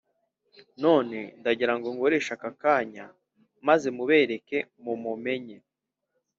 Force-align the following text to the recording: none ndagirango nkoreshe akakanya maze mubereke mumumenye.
none 0.83 1.17
ndagirango 1.39 1.87
nkoreshe 1.95 2.31
akakanya 2.37 3.05
maze 3.67 3.87
mubereke 3.97 4.57
mumumenye. 4.83 5.57